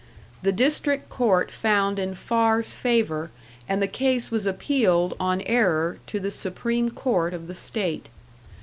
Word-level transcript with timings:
The 0.41 0.51
district 0.51 1.09
court 1.09 1.51
found 1.51 1.99
in 1.99 2.15
Farr's 2.15 2.71
favour, 2.71 3.29
and 3.69 3.83
the 3.83 3.87
case 3.87 4.31
was 4.31 4.47
appealed 4.47 5.15
on 5.19 5.41
error 5.41 5.99
to 6.07 6.19
the 6.19 6.31
Supreme 6.31 6.89
Court 6.89 7.35
of 7.35 7.45
the 7.45 7.53
State. 7.53 8.09